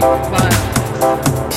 [0.00, 1.47] violence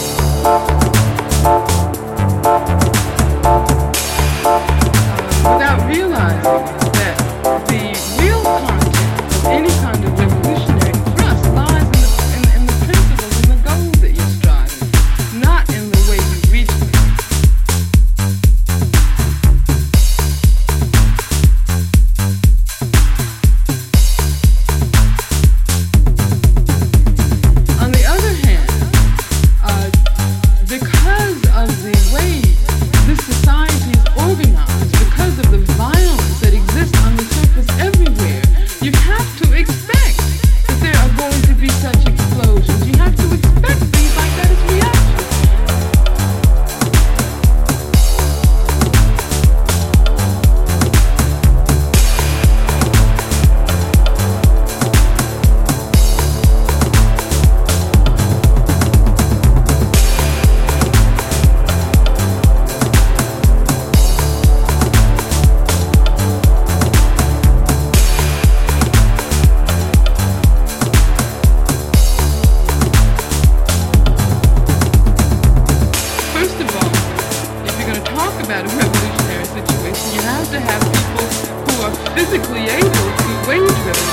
[82.31, 84.10] physically able to wage with